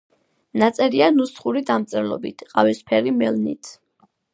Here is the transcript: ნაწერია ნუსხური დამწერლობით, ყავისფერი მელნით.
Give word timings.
ნაწერია 0.61 1.11
ნუსხური 1.19 1.63
დამწერლობით, 1.69 2.45
ყავისფერი 2.57 3.19
მელნით. 3.23 3.77